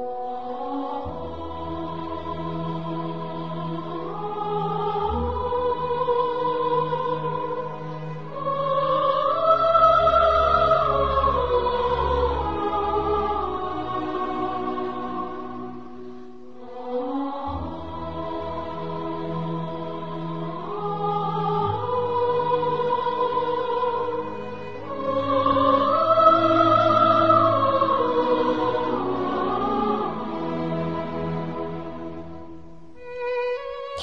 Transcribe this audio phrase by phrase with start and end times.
[0.00, 0.37] Oh.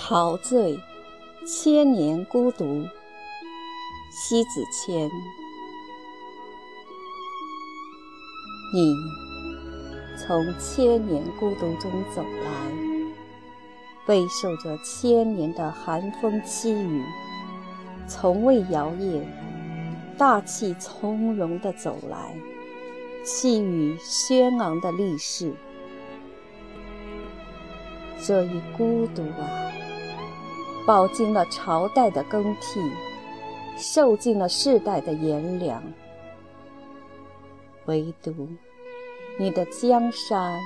[0.07, 0.79] 陶醉，
[1.47, 2.87] 千年孤独。
[4.11, 5.09] 西子谦，
[8.71, 8.95] 你
[10.15, 12.71] 从千年孤独中走来，
[14.05, 17.03] 备受着千年的寒风凄雨，
[18.07, 19.23] 从未摇曳，
[20.19, 22.35] 大气从容地走来，
[23.25, 25.51] 气宇轩昂的历史。
[28.23, 29.64] 这一孤独啊！
[30.85, 32.79] 饱经了朝代的更替，
[33.75, 35.81] 受尽了世代的炎凉，
[37.85, 38.47] 唯独
[39.39, 40.59] 你的江山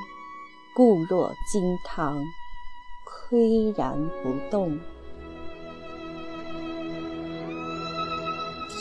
[0.76, 2.22] 固若金汤，
[3.06, 4.78] 岿然不动。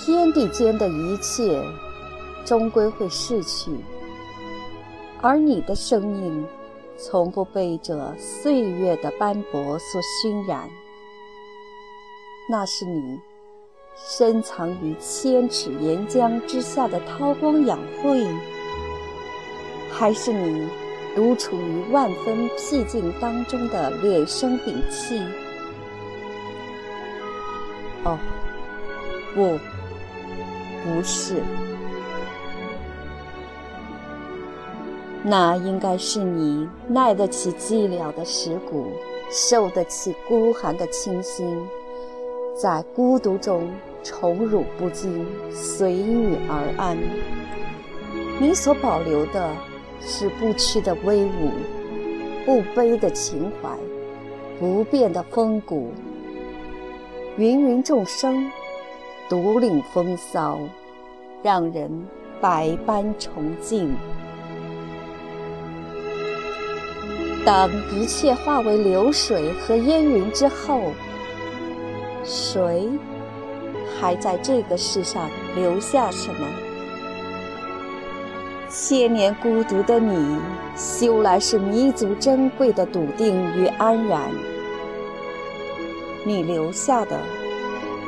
[0.04, 1.62] 天地间的一切
[2.44, 3.70] 终归会逝去，
[5.20, 6.44] 而你的生命
[6.96, 10.68] 从不被这岁月的斑驳所熏染。
[12.50, 13.20] 那是你
[13.94, 18.26] 深藏于千尺岩浆之下的韬光养晦，
[19.92, 20.66] 还是你
[21.14, 25.20] 独处于万分僻静当中的敛声屏气？
[28.04, 28.18] 哦，
[29.34, 29.58] 不，
[30.84, 31.42] 不是，
[35.22, 38.86] 那应该是你耐得起寂寥的蚀骨，
[39.30, 41.68] 受得起孤寒的清新。
[42.60, 43.70] 在孤独中
[44.02, 46.98] 宠辱不惊，随遇而安。
[48.40, 49.48] 你所保留的
[50.00, 51.52] 是不屈的威武，
[52.44, 53.70] 不卑的情怀，
[54.58, 55.92] 不变的风骨。
[57.36, 58.50] 芸芸众生，
[59.28, 60.58] 独领风骚，
[61.44, 62.08] 让人
[62.40, 63.94] 百般崇敬。
[67.44, 70.90] 当一切化为流水和烟云之后。
[72.28, 72.86] 谁
[73.98, 76.46] 还在这个世上留下什么？
[78.68, 80.36] 千年孤独的你，
[80.76, 84.20] 修来是弥足珍贵的笃定与安然。
[86.26, 87.18] 你留下的，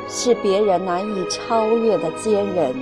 [0.07, 2.75] 是别人难以超越的坚韧，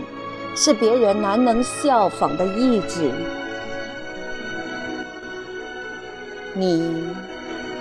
[0.57, 3.09] 是别人难能效仿的意志。
[6.53, 7.07] 你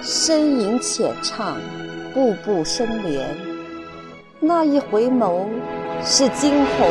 [0.01, 1.57] 深吟浅唱，
[2.15, 3.48] 步步生莲。
[4.41, 5.47] 那一回眸
[6.01, 6.89] 是惊鸿，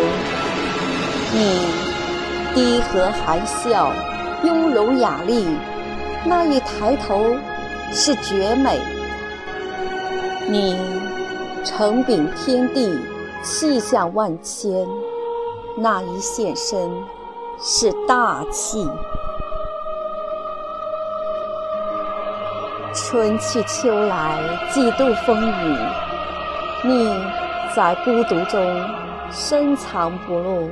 [1.33, 1.65] 你
[2.53, 3.89] 低和含笑，
[4.43, 5.45] 雍容雅丽；
[6.25, 7.37] 那一抬头
[7.93, 8.77] 是绝美，
[10.49, 10.77] 你
[11.63, 12.99] 承禀天地，
[13.41, 14.85] 气象万千；
[15.77, 16.91] 那一现身
[17.61, 18.85] 是大气。
[22.93, 24.37] 春去秋来，
[24.73, 25.77] 几度风雨。
[26.83, 27.11] 你
[27.75, 28.85] 在孤独中
[29.31, 30.69] 深藏不露，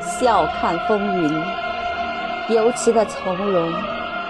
[0.00, 1.44] 笑看风云，
[2.48, 3.70] 尤其的从容，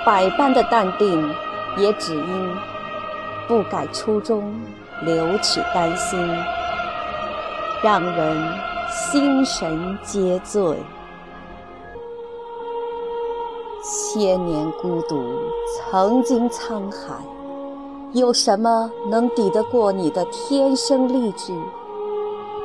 [0.04, 1.32] 百般的淡定，
[1.76, 2.56] 也只因
[3.46, 4.52] 不改初衷，
[5.02, 6.18] 留取丹心，
[7.82, 8.58] 让人
[8.90, 10.76] 心神皆醉。
[13.84, 15.24] 千年孤独，
[15.76, 17.14] 曾经沧海。
[18.14, 21.54] 有什么能抵得过你的天生丽质？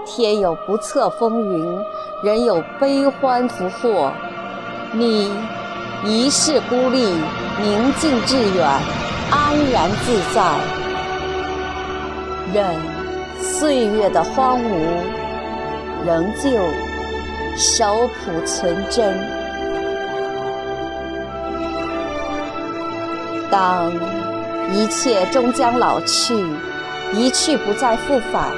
[0.05, 1.79] 天有不测风云，
[2.21, 4.11] 人有悲欢福祸。
[4.91, 5.31] 你
[6.03, 6.99] 一世孤立，
[7.61, 8.67] 宁静致远，
[9.31, 10.59] 安然自在，
[12.53, 12.75] 任
[13.41, 14.69] 岁月的荒芜，
[16.05, 16.49] 仍旧
[17.55, 19.17] 守朴存真。
[23.49, 23.93] 当。
[24.73, 26.35] 一切终将老去，
[27.13, 28.51] 一去不再复返。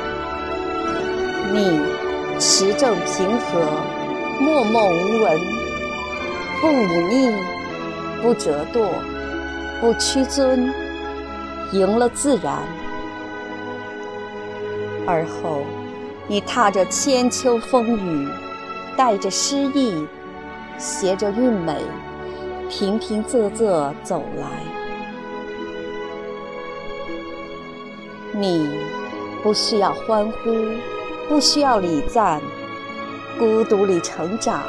[1.53, 1.79] 你
[2.39, 3.61] 持正平和，
[4.39, 5.39] 默默无闻，
[6.61, 7.35] 不忤逆，
[8.21, 8.87] 不折堕，
[9.79, 10.73] 不屈尊，
[11.71, 12.57] 赢了自然。
[15.05, 15.63] 而后，
[16.27, 18.27] 你踏着千秋风雨，
[18.97, 20.07] 带着诗意，
[20.77, 21.75] 携着韵美，
[22.69, 24.78] 平平仄仄走来。
[28.33, 28.69] 你
[29.41, 30.53] 不需要欢呼，
[31.27, 32.41] 不需要礼赞，
[33.37, 34.63] 孤独里成长，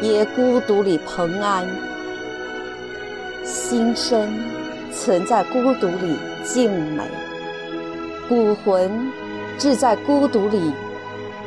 [0.00, 1.66] 也孤独里蓬安。
[3.44, 4.28] 心声
[4.92, 7.02] 存在孤独里静美，
[8.28, 9.10] 骨魂
[9.58, 10.72] 志在孤独里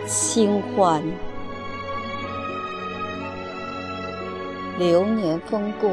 [0.05, 1.01] 清欢。
[4.77, 5.89] 流年风过，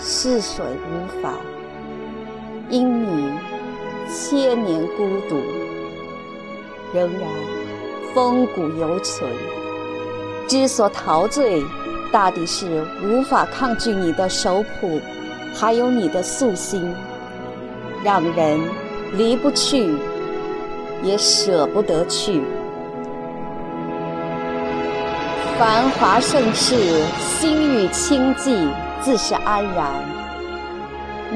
[0.00, 1.34] 逝水无法，
[2.68, 3.30] 因你
[4.12, 5.40] 千年孤独，
[6.92, 7.22] 仍然
[8.12, 9.30] 风骨犹存。
[10.48, 11.62] 之所陶醉，
[12.10, 15.00] 大抵是无法抗拒你的手谱，
[15.54, 16.92] 还有你的素心，
[18.02, 18.60] 让人
[19.12, 19.94] 离不去，
[21.04, 22.42] 也舍不得去。
[25.56, 28.68] 繁华盛世，心语清寂，
[29.00, 29.86] 自是安然。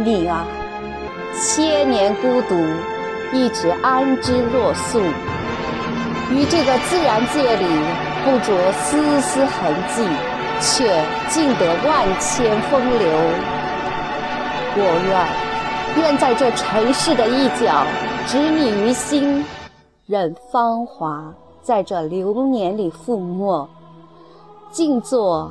[0.05, 0.45] 你啊，
[1.41, 2.55] 千年孤独，
[3.33, 5.01] 一直安之若素，
[6.31, 7.67] 于这个自然界里
[8.25, 10.07] 不着丝丝痕迹，
[10.61, 13.09] 却尽得万千风流。
[14.77, 14.83] 我
[15.97, 17.85] 愿，愿在这尘世的一角，
[18.27, 19.45] 执你于心，
[20.07, 23.69] 任芳华在这流年里覆没。
[24.71, 25.51] 静坐，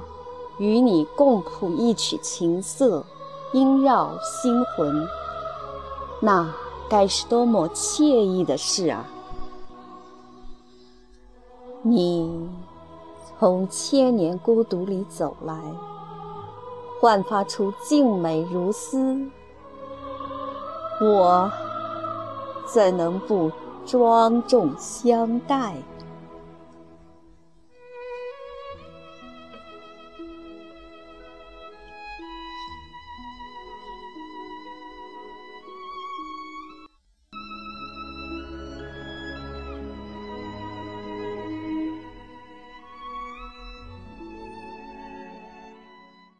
[0.57, 3.05] 与你共谱一曲琴瑟，
[3.53, 5.07] 萦绕心魂，
[6.25, 6.49] 那
[6.89, 9.05] 该是多么惬意的事啊！
[11.81, 12.49] 你
[13.37, 15.53] 从千年孤独里走来，
[17.01, 19.19] 焕发出静美如斯，
[21.01, 21.51] 我
[22.65, 23.51] 怎能不
[23.85, 25.75] 庄重相待？